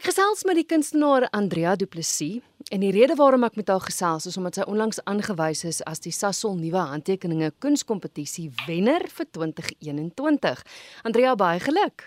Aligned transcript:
Ek 0.00 0.06
gesels 0.14 0.46
met 0.48 0.56
die 0.56 0.64
kunstenaar 0.64 1.26
Andrea 1.36 1.74
Du 1.76 1.84
Plessis 1.84 2.40
en 2.72 2.80
die 2.80 2.92
rede 2.94 3.12
waarom 3.18 3.42
ek 3.44 3.58
met 3.60 3.68
haar 3.68 3.82
gesels 3.84 4.24
is 4.30 4.38
omdat 4.40 4.56
sy 4.56 4.64
onlangs 4.64 5.02
aangewys 5.04 5.60
is 5.68 5.82
as 5.84 6.00
die 6.00 6.12
Sasol 6.16 6.54
nuwe 6.56 6.86
handtekeninge 6.88 7.50
kunskompetisie 7.60 8.46
wenner 8.64 9.04
vir 9.12 9.26
2021. 9.36 10.62
Andrea, 11.04 11.34
baie 11.36 11.60
geluk. 11.60 12.06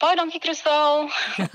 Baie 0.00 0.16
dankie 0.16 0.40
Kristal. 0.40 1.10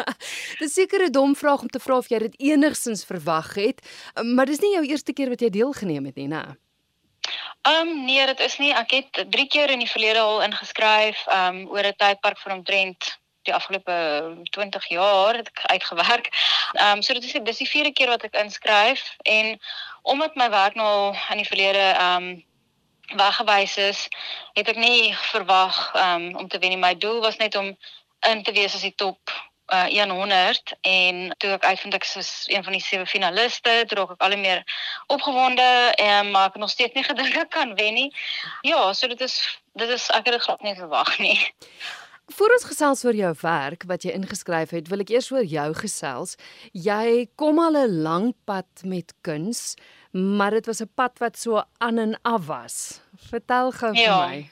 dis 0.61 0.77
seker 0.77 1.07
'n 1.07 1.11
dom 1.17 1.33
vraag 1.33 1.65
om 1.65 1.73
te 1.73 1.81
vra 1.81 1.97
of 1.97 2.11
jy 2.13 2.19
dit 2.27 2.37
enigsins 2.53 3.01
verwag 3.01 3.55
het, 3.57 3.81
maar 4.21 4.45
dis 4.45 4.61
nie 4.61 4.75
jou 4.75 4.85
eerste 4.85 5.09
keer 5.17 5.33
wat 5.33 5.41
jy 5.41 5.49
deelgeneem 5.49 6.05
het 6.05 6.21
nie, 6.21 6.29
né? 6.29 6.53
Ehm 7.65 7.89
um, 7.89 8.05
nee, 8.05 8.21
dit 8.29 8.45
is 8.45 8.59
nie. 8.61 8.69
Ek 8.77 8.93
het 8.93 9.25
3 9.33 9.47
keer 9.49 9.73
in 9.73 9.81
die 9.81 9.89
verlede 9.89 10.21
al 10.21 10.45
ingeskryf, 10.45 11.25
ehm 11.25 11.65
um, 11.65 11.73
oor 11.73 11.89
'n 11.89 11.97
tydperk 11.97 12.37
van 12.45 12.61
omtrent 12.61 13.20
die 13.47 13.53
afgelope 13.53 13.95
20 14.51 14.87
jaar 14.87 15.35
het 15.35 15.47
ek 15.53 15.65
uitgewerk. 15.65 16.29
Ehm 16.73 16.97
um, 16.97 17.01
so 17.01 17.13
dit 17.13 17.23
is 17.23 17.35
dis 17.43 17.57
die 17.57 17.69
vierde 17.69 17.93
keer 17.93 18.07
wat 18.07 18.23
ek 18.23 18.37
inskryf 18.43 19.15
en 19.23 19.59
omdat 20.01 20.35
my 20.35 20.49
werk 20.49 20.75
nou 20.75 21.15
in 21.29 21.43
die 21.43 21.47
verlede 21.47 21.85
ehm 21.91 22.31
um, 22.31 22.31
weggewys 23.11 23.77
is, 23.77 24.07
het 24.53 24.69
ek 24.71 24.77
nie 24.79 25.15
verwag 25.31 25.95
um, 25.99 26.35
om 26.35 26.47
te 26.47 26.59
wen 26.59 26.69
nie. 26.69 26.79
My 26.79 26.95
doel 26.97 27.19
was 27.21 27.37
net 27.37 27.55
om 27.55 27.75
in 28.29 28.43
te 28.43 28.51
wees 28.51 28.75
as 28.75 28.85
die 28.85 28.95
top 28.95 29.33
uh, 29.71 29.87
100 29.87 30.73
en 30.81 31.35
toe 31.37 31.51
ek 31.55 31.65
uitvind 31.65 31.95
ek 31.97 32.05
is 32.15 32.31
een 32.51 32.63
van 32.63 32.75
die 32.75 32.83
sewe 32.83 33.05
finaliste, 33.05 33.83
toe 33.87 33.97
raak 33.97 34.15
ek 34.15 34.25
al 34.25 34.37
meer 34.37 34.63
opgewonde 35.07 35.69
en 35.97 36.31
maar 36.31 36.51
ek 36.51 36.59
nog 36.61 36.69
steeds 36.69 36.93
nie 36.93 37.07
gedink 37.11 37.35
ek 37.35 37.49
kan 37.49 37.75
wen 37.79 37.93
nie. 37.93 38.09
Ja, 38.67 38.93
so 38.93 39.07
dit 39.07 39.21
is 39.21 39.39
dit 39.79 39.89
is 39.89 40.09
ek 40.09 40.27
het 40.27 40.37
dit 40.37 40.43
glad 40.43 40.61
nie 40.61 40.75
verwag 40.75 41.17
nie. 41.19 41.39
Voor 42.25 42.53
ons 42.55 42.63
gesels 42.63 43.03
oor 43.05 43.15
jou 43.15 43.31
werk 43.41 43.83
wat 43.89 44.03
jy 44.03 44.13
ingeskryf 44.15 44.69
het, 44.69 44.87
wil 44.87 45.03
ek 45.03 45.09
eers 45.09 45.31
oor 45.31 45.43
jou 45.43 45.73
gesels. 45.73 46.37
Jy 46.71 47.27
kom 47.35 47.59
al 47.59 47.77
'n 47.77 48.01
lang 48.03 48.33
pad 48.45 48.83
met 48.83 49.13
kuns, 49.21 49.75
maar 50.11 50.51
dit 50.51 50.65
was 50.65 50.81
'n 50.81 50.91
pad 50.95 51.19
wat 51.19 51.37
so 51.37 51.63
aan 51.77 51.97
en 51.97 52.19
af 52.21 52.45
was. 52.45 53.01
Vertel 53.29 53.71
gou 53.71 53.93
vir 53.93 54.03
ja. 54.03 54.27
my. 54.27 54.49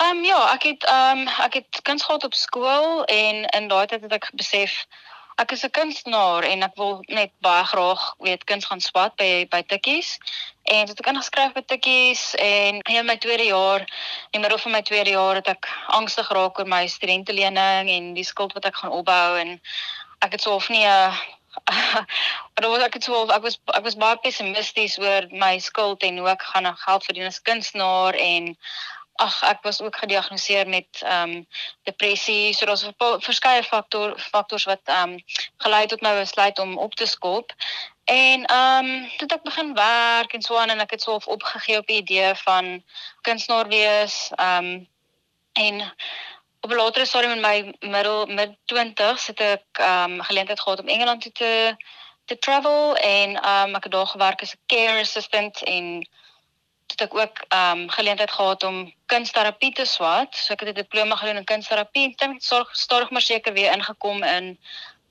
Ehm 0.00 0.16
um, 0.16 0.24
ja, 0.24 0.52
ek 0.54 0.62
het 0.62 0.84
ehm 0.84 1.18
um, 1.18 1.28
ek 1.28 1.54
het 1.54 1.80
kuns 1.82 2.04
gehad 2.04 2.24
op 2.24 2.34
skool 2.34 3.04
en 3.04 3.44
in 3.44 3.68
daai 3.68 3.86
tyd 3.86 4.02
het 4.02 4.12
ek 4.12 4.30
besef 4.32 4.86
ek 5.40 5.52
is 5.56 5.64
'n 5.64 5.70
kunstenaar 5.78 6.44
en 6.44 6.62
ek 6.62 6.74
wil 6.76 7.00
net 7.08 7.32
baie 7.40 7.64
graag 7.64 8.02
weet 8.26 8.44
kuns 8.44 8.66
gaan 8.68 8.80
swat 8.80 9.16
by 9.16 9.46
by 9.52 9.62
Tikkies. 9.62 10.18
En 10.62 10.86
dit 10.86 10.98
het 10.98 11.06
ek 11.06 11.16
geskryf 11.16 11.52
by 11.56 11.62
Tikkies 11.62 12.34
en 12.34 12.80
in 12.80 13.06
my 13.06 13.16
tweede 13.16 13.46
jaar, 13.48 13.80
in 13.80 14.36
die 14.36 14.40
middel 14.40 14.58
van 14.58 14.72
my 14.72 14.82
tweede 14.82 15.10
jaar 15.10 15.34
het 15.40 15.48
ek 15.48 15.68
angstig 15.86 16.26
geraak 16.26 16.58
oor 16.58 16.68
my 16.68 16.86
studentelening 16.86 17.88
en 17.88 18.14
die 18.14 18.24
skuld 18.24 18.52
wat 18.52 18.64
ek 18.68 18.76
gaan 18.76 18.92
opbou 18.92 19.38
en 19.38 19.60
ek 20.20 20.32
het 20.32 20.42
so 20.42 20.54
of 20.54 20.68
nie 20.68 20.84
'n 20.84 21.12
Maar 22.54 22.68
was 22.70 22.82
ek 22.82 22.96
so 23.02 23.26
ek 23.26 23.42
was 23.42 23.58
ek 23.74 23.84
was 23.84 23.96
baie 23.96 24.16
pessimisties 24.22 24.98
oor 24.98 25.26
my 25.30 25.58
skuld 25.58 26.02
en 26.02 26.18
hoe 26.18 26.28
ek 26.28 26.42
gaan 26.42 26.68
geld 26.76 27.04
verdien 27.04 27.26
as 27.26 27.42
kunstenaar 27.42 28.14
en 28.14 28.56
ag 29.20 29.42
ek 29.42 29.62
was 29.62 29.80
ook 29.80 29.96
gediagnoseer 29.96 30.68
met 30.68 31.02
ehm 31.02 31.30
um, 31.30 31.46
depressie. 31.82 32.54
So 32.54 32.66
daar's 32.66 32.86
verskeie 33.26 33.62
faktor 33.64 34.18
faktors 34.18 34.64
wat 34.64 34.80
ehm 34.84 35.12
um, 35.12 35.24
gelei 35.56 35.86
tot 35.86 36.00
my 36.00 36.14
besluit 36.18 36.58
om 36.58 36.78
op 36.78 36.94
te 36.94 37.06
skop. 37.06 37.52
En 38.04 38.44
ehm 38.44 38.84
um, 38.84 39.10
toe 39.16 39.28
ek 39.28 39.42
begin 39.42 39.74
werk 39.74 40.32
en 40.32 40.42
so 40.42 40.56
aan 40.56 40.72
en 40.72 40.80
ek 40.80 40.90
het 40.96 41.02
so 41.02 41.20
opgegee 41.24 41.78
op 41.78 41.86
die 41.86 42.00
idee 42.00 42.34
van 42.34 42.82
kunstenaar 43.20 43.68
wees 43.68 44.30
ehm 44.36 44.64
um, 44.64 44.88
en 45.52 45.94
op 46.60 46.70
'n 46.70 46.74
latere 46.74 47.04
stadium 47.04 47.32
in 47.32 47.40
my 47.40 47.74
middel 47.80 48.26
mid 48.26 48.56
20s 48.72 49.26
het 49.26 49.40
ek 49.40 49.64
ehm 49.72 50.12
um, 50.12 50.22
geleentheid 50.22 50.60
gehad 50.60 50.80
om 50.80 50.88
Engeland 50.88 51.22
toe 51.22 51.32
te 51.32 51.76
te 52.24 52.38
travel 52.38 52.96
en 52.96 53.36
ehm 53.36 53.68
um, 53.68 53.74
ek 53.74 53.82
het 53.82 53.92
daar 53.92 54.06
gewerk 54.06 54.42
as 54.42 54.54
'n 54.54 54.62
care 54.66 55.00
assistant 55.00 55.62
en 55.62 56.08
het 56.90 57.00
ek 57.00 57.14
ook 57.14 57.42
ehm 57.48 57.78
um, 57.78 57.90
geleentheid 57.90 58.30
gehad 58.30 58.62
om 58.64 58.94
kunsterapie 59.06 59.72
te 59.72 59.84
swat. 59.84 60.36
So 60.36 60.52
ek 60.52 60.60
het 60.60 60.68
'n 60.68 60.82
diploma 60.82 61.16
gedoen 61.16 61.36
in 61.36 61.44
kunsterapie 61.44 62.14
en 62.16 62.32
dit 62.32 62.44
sorg 62.44 62.76
stadig 62.76 63.10
maar 63.10 63.22
seker 63.22 63.52
weer 63.52 63.72
ingekom 63.72 64.22
in 64.22 64.58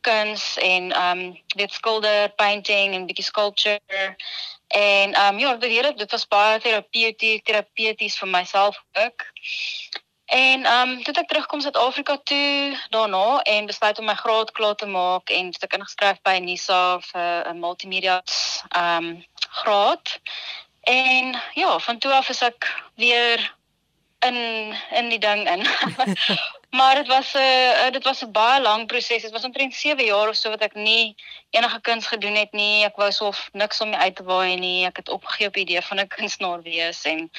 kuns 0.01 0.57
en 0.57 0.91
ehm 0.91 1.19
um, 1.19 1.41
dit 1.47 1.73
skilder, 1.73 2.29
painting 2.29 2.93
en 2.93 3.05
bietjie 3.05 3.25
sculpture. 3.25 4.15
En 4.67 5.13
ehm 5.13 5.33
um, 5.33 5.39
ja, 5.39 5.55
dit 5.55 5.69
hier 5.69 5.95
dit 5.95 6.11
was 6.11 6.27
baie 6.27 6.59
terapeuties 6.59 7.41
terapeuties 7.43 8.17
vir 8.17 8.27
myself 8.27 8.83
ook. 8.93 9.25
En 10.25 10.65
ehm 10.65 10.89
um, 10.89 11.03
toe 11.03 11.13
ek 11.13 11.27
terugkom 11.27 11.61
Suid-Afrika 11.61 12.17
toe 12.23 12.77
daarna 12.89 13.41
en 13.41 13.65
besluit 13.65 13.99
om 13.99 14.05
my 14.05 14.13
graad 14.13 14.51
klaar 14.51 14.75
te 14.75 14.85
maak 14.85 15.29
en 15.29 15.45
het 15.45 15.63
ek 15.63 15.73
ingeskryf 15.73 16.21
by 16.21 16.37
NISA 16.37 16.99
vir 16.99 17.49
'n 17.49 17.59
multimedia 17.59 18.21
ehm 18.69 19.05
um, 19.05 19.25
graad. 19.49 20.19
En 20.81 21.41
ja, 21.53 21.79
van 21.79 21.97
toe 21.97 22.11
af 22.11 22.29
is 22.29 22.41
ek 22.41 22.81
weer 22.95 23.55
in 24.19 24.75
in 24.91 25.09
die 25.09 25.19
ding 25.19 25.49
in. 25.49 25.67
maar 26.79 26.95
dit 26.95 27.07
was 27.07 27.33
'n 27.33 27.37
uh, 27.37 27.91
dit 27.91 28.03
was 28.03 28.21
'n 28.23 28.31
baie 28.31 28.61
lang 28.61 28.87
proses. 28.87 29.21
Dit 29.21 29.31
was 29.31 29.43
omtrent 29.43 29.75
7 29.75 30.05
jaar 30.05 30.27
of 30.29 30.35
so 30.35 30.49
wat 30.49 30.61
ek 30.61 30.73
nie 30.73 31.15
enige 31.49 31.81
kuns 31.81 32.07
gedoen 32.07 32.35
het 32.35 32.51
nie. 32.51 32.83
Ek 32.83 32.95
wou 32.95 33.11
soof 33.11 33.49
niks 33.51 33.81
om 33.81 33.89
my 33.89 33.97
uit 33.97 34.15
te 34.15 34.23
waai 34.23 34.55
nie. 34.55 34.85
Ek 34.85 34.95
het 34.97 35.09
opgegee 35.09 35.47
op 35.47 35.53
die 35.53 35.63
idee 35.63 35.81
van 35.81 35.99
'n 35.99 36.07
kunstenaar 36.07 36.61
wees 36.61 37.03
en 37.03 37.31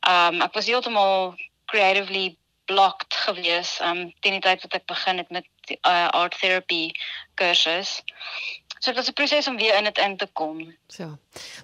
ehm 0.00 0.34
um, 0.34 0.42
ek 0.42 0.52
was 0.52 0.66
heeltemal 0.66 1.34
creatively 1.66 2.36
blocked 2.64 3.14
gewees 3.14 3.80
um 3.80 4.12
teen 4.20 4.38
die 4.38 4.44
tyd 4.44 4.62
wat 4.62 4.74
ek 4.74 4.86
begin 4.86 5.18
het 5.18 5.30
met 5.30 5.46
uh, 5.86 6.08
art 6.08 6.38
therapy 6.40 6.90
kursus. 7.34 8.00
So 8.82 8.90
dit 8.90 8.98
was 8.98 9.08
'n 9.08 9.12
proses 9.12 9.46
om 9.48 9.56
weer 9.56 9.76
in 9.78 9.84
dit 9.84 9.98
in 9.98 10.16
te 10.16 10.28
kom. 10.32 10.76
So. 10.86 11.18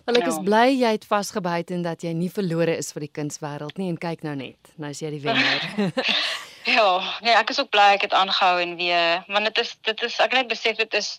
Wel 0.05 0.15
ek 0.15 0.23
ja. 0.23 0.29
is 0.29 0.39
bly 0.43 0.69
jy 0.79 0.91
het 0.91 1.07
vasgebyt 1.07 1.71
en 1.71 1.83
dat 1.83 2.03
jy 2.03 2.13
nie 2.13 2.31
verlore 2.31 2.77
is 2.77 2.93
vir 2.93 3.01
die 3.01 3.11
kunswêreld 3.19 3.77
nie 3.77 3.89
en 3.89 3.99
kyk 3.99 4.23
nou 4.23 4.35
net. 4.37 4.71
Nou 4.77 4.91
is 4.91 5.01
jy 5.01 5.11
die 5.11 5.21
wenner. 5.21 5.93
ja, 6.77 7.19
nee, 7.21 7.35
ek 7.35 7.51
is 7.51 7.59
ook 7.59 7.71
bly 7.75 7.89
ek 7.97 8.07
het 8.07 8.15
aangehou 8.15 8.61
en 8.61 8.77
weer 8.77 9.25
want 9.27 9.51
dit 9.51 9.59
is 9.59 9.75
dit 9.83 10.03
is 10.03 10.21
ek 10.21 10.33
net 10.33 10.47
besef 10.47 10.77
dit 10.77 10.95
is 10.95 11.19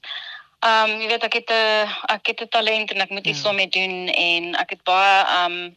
ehm 0.60 0.90
um, 0.90 1.02
jy 1.02 1.08
weet 1.08 1.28
ek 1.28 1.34
het 1.34 1.52
'n 1.52 1.92
ek 2.16 2.32
het 2.32 2.42
'n 2.48 2.48
talent 2.48 2.92
en 2.92 3.02
ek 3.02 3.10
moet 3.10 3.28
iets 3.28 3.44
ja. 3.44 3.44
daarmee 3.44 3.68
doen 3.68 4.08
en 4.08 4.56
ek 4.56 4.70
het 4.70 4.84
baie 4.84 5.24
ehm 5.26 5.52
um, 5.52 5.76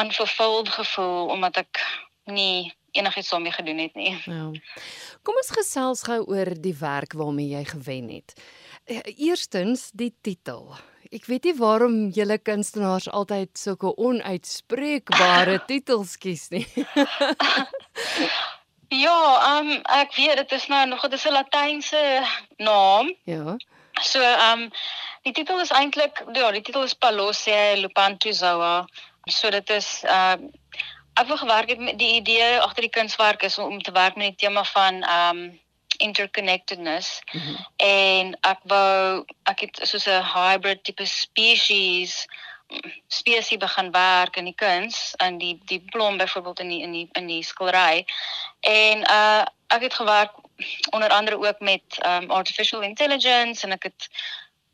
unfulfilled 0.00 0.68
gevoel 0.68 1.28
omdat 1.28 1.56
ek 1.56 1.84
nie 2.24 2.72
enigiets 2.96 3.30
daarmee 3.30 3.52
gedoen 3.52 3.78
het 3.78 3.94
nie. 3.94 4.16
Ja. 4.24 4.50
Kom 5.22 5.38
ons 5.42 5.54
gesels 5.54 6.02
gou 6.06 6.20
oor 6.26 6.52
die 6.60 6.74
werk 6.80 7.12
waarmee 7.12 7.54
jy 7.54 7.64
gewen 7.64 8.08
het. 8.08 8.34
Eh, 8.84 9.00
eerstens 9.16 9.90
die 9.94 10.14
titel. 10.22 10.74
Ek 11.14 11.26
weet 11.30 11.46
nie 11.46 11.54
waarom 11.58 11.96
julle 12.14 12.38
kunstenaars 12.38 13.08
altyd 13.10 13.58
sulke 13.58 13.92
onuitspreekbare 13.94 15.60
titels 15.70 16.16
kies 16.22 16.48
nie. 16.50 16.66
ja, 19.04 19.18
um, 19.56 19.72
ek 19.96 20.16
weet 20.18 20.42
dit 20.42 20.56
is 20.58 20.68
nou 20.72 20.82
nog 20.90 21.06
dit 21.06 21.18
is 21.18 21.26
'n 21.26 21.36
latynse 21.38 22.02
naam. 22.56 23.14
Ja. 23.24 23.56
So, 24.02 24.20
ehm 24.20 24.66
um, 24.66 24.70
die 25.22 25.32
titel 25.32 25.60
is 25.60 25.70
eintlik 25.70 26.22
ja, 26.32 26.50
die 26.50 26.62
titel 26.62 26.82
is 26.82 26.94
Palosia 26.94 27.74
Lupantuzoa. 27.80 28.86
So 29.24 29.50
dit 29.50 29.70
is 29.70 30.02
ehm 30.04 30.46
uh, 30.46 30.50
ek 31.16 31.28
wou 31.28 31.38
gewerk 31.38 31.68
het 31.68 31.78
met 31.78 31.98
die 31.98 32.14
idee 32.20 32.60
agter 32.60 32.84
die 32.84 32.96
kunswerk 32.98 33.42
is 33.42 33.58
om 33.58 33.82
te 33.82 33.92
werk 33.92 34.16
met 34.16 34.34
die 34.34 34.46
tema 34.46 34.64
van 34.64 35.02
ehm 35.02 35.38
um, 35.38 35.64
interconnectedness 35.96 37.20
mm 37.32 37.40
-hmm. 37.40 37.66
en 37.76 38.36
ek 38.40 38.58
wou 38.62 39.24
ek 39.42 39.60
het 39.60 39.78
soos 39.82 40.06
'n 40.06 40.28
hybrid 40.34 40.84
tipe 40.84 41.06
species 41.06 42.26
spesie 43.08 43.58
begin 43.58 43.90
werk 43.90 44.36
in 44.36 44.44
die 44.44 44.54
kuns 44.54 45.14
in 45.26 45.38
die 45.38 45.60
die 45.64 45.82
blom 45.90 46.16
byvoorbeeld 46.16 46.60
in 46.60 46.68
die 46.68 46.82
in 46.82 46.92
die 46.92 47.08
in 47.12 47.26
die 47.26 47.42
skildery 47.42 48.04
en 48.60 48.98
uh 49.10 49.44
ek 49.66 49.82
het 49.82 49.94
gewerk 49.94 50.32
onder 50.90 51.10
andere 51.10 51.38
ook 51.38 51.60
met 51.60 51.82
um 52.06 52.30
artificial 52.30 52.82
intelligence 52.82 53.66
en 53.66 53.72
ek 53.72 53.82
het 53.82 54.08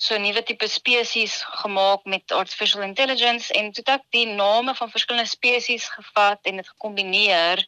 so 0.03 0.19
nuwe 0.19 0.43
tipe 0.43 0.67
spesies 0.67 1.35
gemaak 1.63 2.05
met 2.05 2.33
artificial 2.35 2.83
intelligence 2.83 3.53
en 3.55 3.71
toe 3.73 3.85
het 3.87 4.03
die 4.11 4.27
name 4.27 4.75
van 4.75 4.91
verskillende 4.91 5.31
spesies 5.31 5.87
gevat 5.89 6.51
en 6.51 6.59
dit 6.59 6.69
gekombineer 6.69 7.63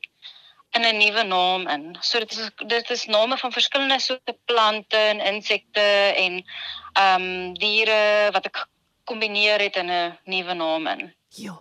in 0.75 0.83
'n 0.83 0.99
nuwe 0.99 1.23
naam 1.23 1.69
in. 1.69 1.97
So 2.01 2.19
dit 2.19 2.33
is 2.33 2.51
dit 2.67 2.91
is 2.91 3.07
name 3.07 3.39
van 3.39 3.53
verskillende 3.53 4.01
soorte 4.01 4.37
plante 4.45 4.97
en 4.97 5.21
insekte 5.21 5.89
en 6.25 6.45
ehm 6.93 7.23
um, 7.23 7.55
diere 7.55 8.31
wat 8.33 8.47
ek 8.51 8.67
kombineer 9.05 9.61
het 9.61 9.77
in 9.77 9.91
'n 9.91 10.19
nuwe 10.25 10.55
naam 10.55 10.87
in. 10.87 11.15
Ja. 11.29 11.61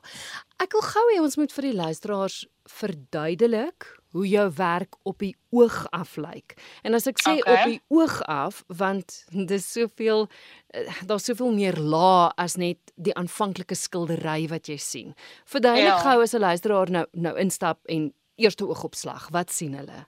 Ek 0.58 0.72
wil 0.72 0.82
gou 0.82 1.06
hê 1.14 1.22
ons 1.22 1.36
moet 1.36 1.54
vir 1.54 1.64
die 1.64 1.76
luisteraars 1.76 2.46
verduidelik 2.66 4.02
hoe 4.14 4.26
jou 4.30 4.46
werk 4.58 4.96
op 5.10 5.20
die 5.20 5.34
oog 5.54 5.84
af 5.92 6.16
lyk. 6.22 6.56
En 6.86 6.94
as 6.94 7.08
ek 7.10 7.22
sê 7.22 7.36
okay. 7.40 7.54
op 7.54 7.70
die 7.72 7.82
oog 7.94 8.20
af, 8.30 8.64
want 8.68 9.24
dis 9.52 9.66
soveel 9.72 10.28
eh, 10.74 11.02
daar's 11.10 11.28
soveel 11.30 11.54
meer 11.54 11.78
lae 11.78 12.32
as 12.38 12.58
net 12.62 12.94
die 12.96 13.16
aanvanklike 13.18 13.78
skildery 13.78 14.48
wat 14.54 14.70
jy 14.70 14.78
sien. 14.78 15.14
Verduidelik 15.50 15.98
ja. 15.98 16.02
gou 16.06 16.22
as 16.22 16.34
'n 16.34 16.46
luisteraar 16.46 16.94
nou 16.94 17.06
nou 17.12 17.36
instap 17.38 17.82
en 17.86 18.12
eerste 18.36 18.66
oogopslag? 18.66 19.30
Wat 19.32 19.52
sien 19.52 19.74
hulle? 19.78 20.06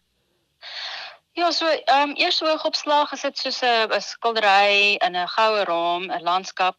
Ja, 1.36 1.52
so 1.52 1.68
ehm 1.68 2.10
um, 2.10 2.12
eers 2.16 2.38
oogopslag 2.44 3.12
is 3.12 3.24
dit 3.26 3.38
soos 3.38 3.58
'n 3.62 4.02
skildery 4.02 4.96
in 5.06 5.16
'n 5.22 5.28
goue 5.28 5.64
raam, 5.70 6.04
'n 6.12 6.24
landskap 6.24 6.78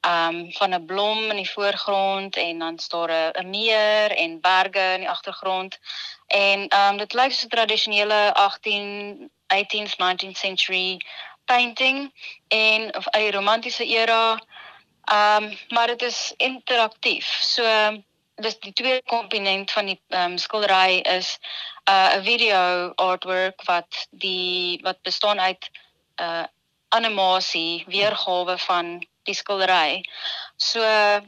ehm 0.00 0.36
um, 0.36 0.52
van 0.58 0.74
'n 0.74 0.86
blom 0.86 1.20
in 1.30 1.36
die 1.36 1.50
voorgrond 1.50 2.36
en 2.36 2.58
dan 2.58 2.78
staan 2.78 3.10
'n 3.10 3.50
meer 3.50 4.10
en 4.16 4.40
berge 4.40 4.86
in 4.94 5.00
die 5.04 5.10
agtergrond. 5.10 5.78
En 6.26 6.68
ehm 6.68 6.92
um, 6.92 6.96
dit 6.96 7.12
lyk 7.12 7.32
soos 7.32 7.44
'n 7.44 7.48
tradisionele 7.56 8.34
18 8.34 9.30
18th 9.46 9.94
19th 10.04 10.38
century 10.38 11.00
painting 11.44 12.12
en 12.48 12.94
of 12.96 13.06
'n 13.06 13.30
romantiese 13.30 13.84
era. 13.86 14.40
Ehm 15.04 15.44
um, 15.44 15.58
maar 15.68 15.86
dit 15.86 16.02
is 16.02 16.34
interaktief. 16.36 17.38
So 17.42 17.62
dis 18.40 18.58
die 18.64 18.72
tweede 18.72 19.02
komponent 19.06 19.70
van 19.70 19.90
die 19.90 19.98
ehm 20.08 20.32
um, 20.32 20.38
skildery 20.38 21.00
is 21.16 21.38
'n 21.88 21.92
uh, 21.92 22.22
video 22.24 22.92
artwork 22.96 23.64
wat 23.68 24.06
die 24.10 24.80
wat 24.82 25.02
bestaan 25.02 25.40
uit 25.40 25.70
'n 25.70 26.22
uh, 26.22 26.44
animasie 26.88 27.84
weergawe 27.86 28.58
van 28.58 29.06
die 29.28 29.34
skildery. 29.34 30.02
So 30.56 30.82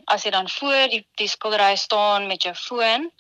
as 0.05 0.25
jy 0.25 0.31
dan 0.31 0.49
voor 0.49 0.89
die 0.95 1.07
die 1.21 1.29
skildery 1.29 1.77
staan 1.77 2.27
met 2.27 2.43
jou 2.43 2.55
foon 2.55 3.11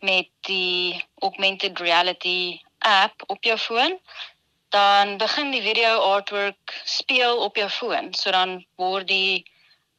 met 0.00 0.28
die 0.40 1.04
augmented 1.24 1.80
reality 1.80 2.60
app 2.78 3.22
op 3.26 3.44
jou 3.44 3.56
foon, 3.58 3.98
dan 4.68 5.16
begin 5.16 5.50
die 5.50 5.62
video 5.62 5.98
artwork 6.00 6.80
speel 6.84 7.38
op 7.38 7.56
jou 7.56 7.68
foon. 7.68 8.14
So 8.14 8.30
dan 8.30 8.66
word 8.76 9.08
die 9.08 9.44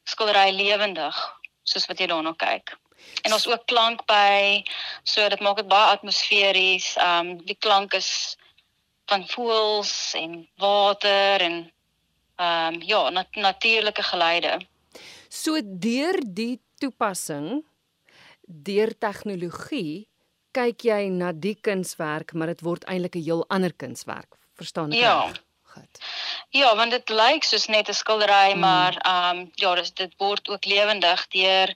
skildery 0.04 0.50
lewendig 0.54 1.16
soos 1.64 1.86
wat 1.86 1.98
jy 1.98 2.06
daarna 2.06 2.32
kyk. 2.38 2.76
En 3.22 3.32
ons 3.32 3.46
ook 3.46 3.64
klank 3.66 4.04
by, 4.06 4.62
so 5.02 5.28
dit 5.28 5.40
maak 5.40 5.56
dit 5.56 5.68
baie 5.68 5.94
atmosferies. 5.96 6.94
Um 7.02 7.38
die 7.46 7.56
klank 7.58 7.94
is 7.98 8.36
van 9.08 9.24
voëls 9.28 10.14
en 10.20 10.48
water 10.60 11.40
en 11.40 11.56
um 12.38 12.82
ja, 12.82 13.08
nat 13.10 13.34
natuurlike 13.34 14.02
geluide. 14.02 14.58
So 15.28 15.60
deur 15.62 16.20
die 16.24 16.60
toepassing 16.78 17.64
deur 18.48 18.94
tegnologie 18.98 20.08
kyk 20.56 20.86
jy 20.88 21.02
na 21.12 21.32
die 21.36 21.56
kunswerk, 21.60 22.32
maar 22.32 22.48
dit 22.54 22.62
word 22.64 22.86
eintlik 22.88 23.16
'n 23.16 23.24
heel 23.24 23.44
ander 23.48 23.72
kunswerk. 23.72 24.38
Verstaan 24.56 24.92
ek? 24.92 24.98
Ja. 24.98 25.32
Goed. 25.68 26.00
Ja, 26.50 26.76
want 26.76 26.90
dit 26.90 27.08
lyk 27.08 27.44
soos 27.44 27.66
net 27.68 27.88
'n 27.88 27.94
skildery, 27.94 28.54
mm. 28.54 28.60
maar 28.60 28.96
ehm 28.96 29.38
um, 29.38 29.50
ja, 29.54 29.74
dis 29.74 29.92
dit 29.92 30.14
word 30.16 30.48
ook 30.48 30.64
lewendig 30.64 31.28
deur 31.28 31.74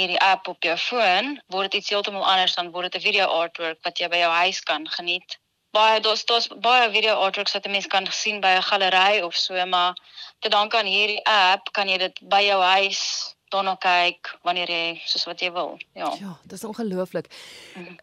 hierdie 0.00 0.20
app 0.24 0.48
op 0.48 0.62
jou 0.66 0.76
foon. 0.76 1.36
Word 1.54 1.70
dit 1.70 1.80
iets 1.80 1.92
heeltemal 1.94 2.26
anders 2.26 2.54
dan 2.58 2.70
word 2.74 2.90
dit 2.90 3.00
'n 3.00 3.06
video 3.06 3.26
artwork 3.26 3.78
wat 3.86 3.98
jy 3.98 4.08
by 4.08 4.22
jou 4.22 4.32
huis 4.32 4.60
kan 4.60 4.88
geniet. 4.88 5.38
Baie 5.72 6.00
daar's 6.00 6.24
daar's 6.24 6.48
baie 6.48 6.90
video 6.90 7.14
artworks 7.14 7.52
wat 7.52 7.66
'n 7.66 7.70
mens 7.70 7.86
kan 7.86 8.06
sien 8.10 8.40
by 8.40 8.54
'n 8.56 8.68
galery 8.70 9.20
of 9.20 9.34
so, 9.34 9.66
maar 9.66 9.94
te 10.38 10.48
danke 10.48 10.76
aan 10.78 10.86
hierdie 10.86 11.24
app 11.24 11.72
kan 11.72 11.88
jy 11.88 11.98
dit 11.98 12.20
by 12.22 12.42
jou 12.42 12.62
huis 12.62 13.34
daarna 13.50 13.74
kyk 13.82 14.30
wanneer 14.46 14.70
jy 14.70 15.00
soos 15.04 15.26
wat 15.28 15.42
jy 15.42 15.50
wil. 15.52 15.76
Ja. 15.98 16.10
Ja, 16.20 16.38
dit 16.42 16.52
is 16.52 16.64
ongelooflik. 16.64 17.26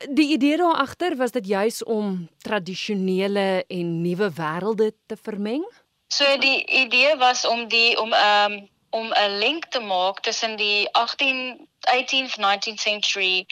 Die 0.10 0.32
idee 0.36 0.58
daar 0.58 0.76
agter 0.76 1.16
was 1.16 1.32
dit 1.32 1.48
juis 1.48 1.84
om 1.84 2.28
tradisionele 2.38 3.64
en 3.68 4.02
nuwe 4.02 4.32
wêrelde 4.36 4.92
te 5.06 5.18
vermeng. 5.22 5.66
So 6.08 6.38
die 6.40 6.66
idee 6.66 7.16
was 7.18 7.46
om 7.46 7.68
die 7.68 8.00
om 8.00 8.14
ehm 8.14 8.52
um, 8.52 8.66
om 8.98 9.08
'n 9.14 9.38
link 9.44 9.66
te 9.66 9.80
maak 9.80 10.20
tussen 10.28 10.56
die 10.58 10.90
18 10.92 11.68
18th 11.88 12.38
19th 12.46 12.82
century 12.90 13.46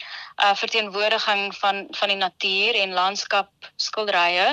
uh 0.44 0.54
verteenwoordiging 0.54 1.56
van 1.56 1.86
van 1.90 2.08
die 2.08 2.22
natuur 2.22 2.74
en 2.74 2.98
landskap 3.02 3.50
skilderye 3.76 4.48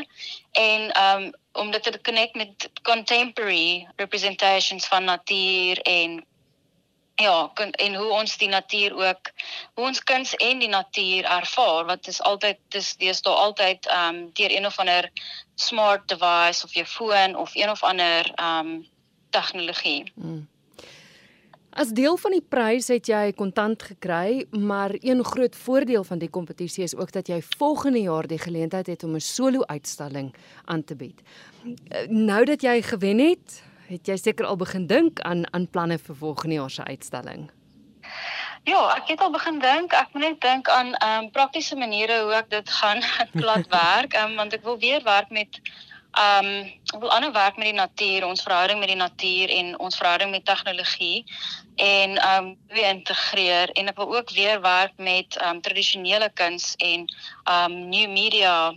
en 0.51 0.81
um 1.05 1.31
om 1.51 1.71
dit 1.71 1.83
te 1.83 2.01
connect 2.01 2.35
met 2.35 2.69
contemporary 2.81 3.87
representations 3.95 4.85
van 4.85 5.03
natuur 5.03 5.81
en 5.81 6.25
ja, 7.15 7.51
en 7.71 7.95
hoe 7.95 8.09
ons 8.09 8.37
die 8.37 8.49
natuur 8.49 8.95
ook 8.95 9.29
hoe 9.73 9.85
ons 9.85 10.03
kuns 10.03 10.35
en 10.35 10.59
die 10.59 10.69
natuur 10.69 11.23
ervaar 11.23 11.85
wat 11.85 12.07
is 12.07 12.21
altyd 12.21 12.57
dis 12.73 12.95
dis 12.97 13.21
daar 13.21 13.41
altyd 13.47 13.87
ehm 13.87 14.15
um, 14.15 14.29
deur 14.33 14.51
een 14.51 14.65
of 14.65 14.79
ander 14.79 15.11
smart 15.55 16.07
device 16.07 16.63
of 16.65 16.73
jou 16.73 16.85
foon 16.85 17.35
of 17.35 17.55
een 17.55 17.69
of 17.69 17.83
ander 17.83 18.31
ehm 18.35 18.67
um, 18.67 18.87
tegnologie. 19.29 20.11
Hmm. 20.15 20.47
As 21.73 21.89
deel 21.89 22.19
van 22.21 22.35
die 22.35 22.43
prys 22.45 22.87
het 22.93 23.07
jy 23.09 23.31
kontant 23.33 23.81
gekry, 23.81 24.43
maar 24.53 24.93
een 25.01 25.23
groot 25.25 25.55
voordeel 25.57 26.03
van 26.05 26.19
die 26.21 26.29
kompetisie 26.29 26.83
is 26.85 26.93
ook 26.95 27.11
dat 27.15 27.31
jy 27.31 27.39
volgende 27.57 28.03
jaar 28.03 28.27
die 28.29 28.37
geleentheid 28.37 28.87
het 28.87 29.03
om 29.03 29.15
'n 29.15 29.19
solo-uitstalling 29.19 30.33
aan 30.65 30.83
te 30.83 30.95
bied. 30.95 31.21
Eh, 31.89 32.07
nou 32.09 32.45
dat 32.45 32.61
jy 32.61 32.81
gewen 32.81 33.19
het, 33.19 33.63
het 33.87 34.07
jy 34.07 34.17
seker 34.17 34.45
al 34.45 34.55
begin 34.55 34.87
dink 34.87 35.19
aan 35.21 35.53
aan 35.53 35.67
planne 35.67 35.97
vir 35.97 36.15
volgende 36.15 36.55
jaar 36.55 36.69
se 36.69 36.83
uitstalling? 36.83 37.49
Ja, 38.63 38.95
ek 38.95 39.07
het 39.07 39.21
al 39.21 39.31
begin 39.31 39.59
dink. 39.59 39.93
Ek 39.93 40.13
moet 40.13 40.21
net 40.21 40.41
dink 40.41 40.69
aan 40.69 40.93
ehm 40.93 41.23
um, 41.23 41.31
praktiese 41.31 41.75
maniere 41.75 42.21
hoe 42.23 42.33
ek 42.33 42.49
dit 42.49 42.69
gaan 42.69 43.01
plat 43.41 43.67
werk, 43.67 44.13
um, 44.13 44.35
want 44.35 44.53
ek 44.53 44.63
wil 44.63 44.77
weer 44.79 45.03
werk 45.03 45.29
met 45.29 45.59
ehm 46.13 46.45
um, 46.45 46.71
ek 46.93 46.99
wil 47.01 47.11
ander 47.11 47.31
werk 47.33 47.55
met 47.57 47.65
die 47.65 47.73
natuur, 47.73 48.25
ons 48.25 48.43
verhouding 48.45 48.79
met 48.79 48.91
die 48.91 48.99
natuur 48.99 49.49
en 49.49 49.79
ons 49.79 49.97
verhouding 49.97 50.29
met 50.31 50.45
tegnologie 50.45 51.25
en 51.75 52.17
ehm 52.17 52.45
um, 52.45 52.57
weer 52.67 52.89
integreer 52.89 53.73
en 53.73 53.89
ek 53.89 53.97
wil 53.97 54.15
ook 54.15 54.29
weer 54.29 54.61
werk 54.61 54.93
met 54.97 55.37
ehm 55.37 55.55
um, 55.55 55.61
tradisionele 55.61 56.29
kuns 56.33 56.75
en 56.77 57.07
ehm 57.43 57.71
um, 57.71 57.89
new 57.89 58.09
media 58.09 58.73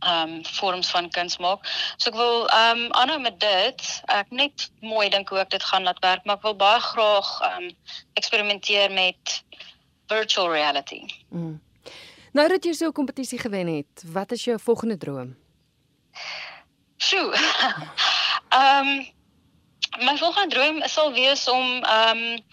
ehm 0.00 0.34
um, 0.34 0.44
vorms 0.44 0.90
van 0.90 1.10
kuns 1.10 1.38
maak. 1.38 1.64
So 1.96 2.12
ek 2.12 2.20
wil 2.20 2.46
ehm 2.48 2.84
um, 2.84 2.92
aanhou 2.92 3.20
met 3.20 3.40
dit. 3.40 3.88
Ek 4.04 4.30
net 4.30 4.70
mooi 4.80 5.08
dink 5.08 5.28
hoe 5.28 5.40
ek 5.40 5.50
dit 5.56 5.64
gaan 5.64 5.88
laat 5.88 6.04
werk, 6.04 6.24
maar 6.24 6.36
ek 6.36 6.48
wil 6.48 6.56
baie 6.56 6.80
graag 6.80 7.34
ehm 7.40 7.70
um, 7.70 7.74
eksperimenteer 8.20 8.92
met 8.92 9.44
virtual 10.12 10.52
reality. 10.52 11.06
Mm. 11.28 11.60
Nou 12.32 12.48
dat 12.48 12.64
jy 12.64 12.72
so 12.72 12.86
'n 12.86 12.92
kompetisie 12.92 13.38
gewen 13.38 13.66
het, 13.66 14.04
wat 14.12 14.32
is 14.32 14.44
jou 14.44 14.58
volgende 14.60 14.96
droom? 14.96 15.36
Sjoe. 17.00 17.32
Ehm 18.60 18.88
um, 18.88 19.08
my 20.04 20.16
volgende 20.18 20.54
droom 20.54 20.82
sal 20.88 21.12
wees 21.12 21.48
om 21.48 21.84
ehm 21.84 22.18
um, 22.18 22.44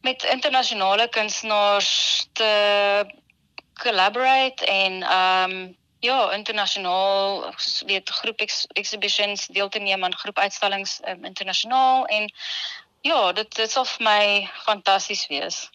met 0.00 0.22
internasionale 0.22 1.08
kunstenaars 1.08 1.92
te 2.32 2.50
collaborate 3.82 4.66
en 4.66 5.02
ehm 5.02 5.50
um, 5.50 5.76
ja, 6.00 6.32
internasionaal 6.32 7.54
weet 7.86 8.10
groep 8.10 8.40
ex 8.40 8.66
exhibitions 8.72 9.46
deel 9.46 9.68
te 9.68 9.78
neem 9.78 10.04
aan 10.04 10.16
groepuitstallings 10.16 11.00
um, 11.08 11.24
internasionaal 11.24 12.06
en 12.06 12.32
ja, 13.00 13.32
dit 13.32 13.54
dit 13.54 13.70
sal 13.70 13.84
vir 13.84 14.04
my 14.04 14.50
fantasties 14.64 15.26
wees. 15.26 15.70